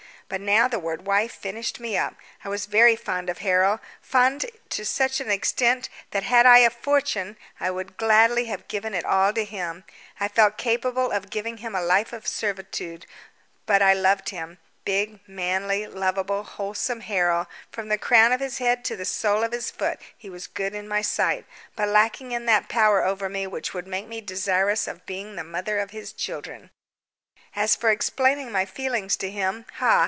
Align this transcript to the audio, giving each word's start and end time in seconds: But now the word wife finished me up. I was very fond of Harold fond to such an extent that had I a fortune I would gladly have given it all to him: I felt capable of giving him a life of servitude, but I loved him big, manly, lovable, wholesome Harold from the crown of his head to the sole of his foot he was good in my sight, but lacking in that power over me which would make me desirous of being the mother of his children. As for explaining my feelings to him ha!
But 0.29 0.39
now 0.39 0.69
the 0.69 0.79
word 0.79 1.05
wife 1.05 1.33
finished 1.33 1.77
me 1.81 1.97
up. 1.97 2.15
I 2.45 2.47
was 2.47 2.65
very 2.65 2.95
fond 2.95 3.29
of 3.29 3.39
Harold 3.39 3.81
fond 4.01 4.45
to 4.69 4.85
such 4.85 5.19
an 5.19 5.29
extent 5.29 5.89
that 6.11 6.23
had 6.23 6.45
I 6.45 6.59
a 6.59 6.69
fortune 6.69 7.35
I 7.59 7.69
would 7.69 7.97
gladly 7.97 8.45
have 8.45 8.69
given 8.69 8.93
it 8.93 9.03
all 9.03 9.33
to 9.33 9.43
him: 9.43 9.83
I 10.21 10.29
felt 10.29 10.57
capable 10.57 11.11
of 11.11 11.29
giving 11.29 11.57
him 11.57 11.75
a 11.75 11.81
life 11.81 12.13
of 12.13 12.25
servitude, 12.25 13.05
but 13.65 13.81
I 13.81 13.93
loved 13.93 14.29
him 14.29 14.57
big, 14.85 15.19
manly, 15.27 15.85
lovable, 15.85 16.43
wholesome 16.45 17.01
Harold 17.01 17.47
from 17.69 17.89
the 17.89 17.97
crown 17.97 18.31
of 18.31 18.39
his 18.39 18.59
head 18.59 18.85
to 18.85 18.95
the 18.95 19.03
sole 19.03 19.43
of 19.43 19.51
his 19.51 19.69
foot 19.69 19.99
he 20.17 20.29
was 20.29 20.47
good 20.47 20.73
in 20.73 20.87
my 20.87 21.01
sight, 21.01 21.43
but 21.75 21.89
lacking 21.89 22.31
in 22.31 22.45
that 22.45 22.69
power 22.69 23.03
over 23.03 23.27
me 23.27 23.47
which 23.47 23.73
would 23.73 23.85
make 23.85 24.07
me 24.07 24.21
desirous 24.21 24.87
of 24.87 25.05
being 25.05 25.35
the 25.35 25.43
mother 25.43 25.77
of 25.79 25.91
his 25.91 26.13
children. 26.13 26.69
As 27.53 27.75
for 27.75 27.89
explaining 27.89 28.49
my 28.49 28.63
feelings 28.63 29.17
to 29.17 29.29
him 29.29 29.65
ha! 29.73 29.99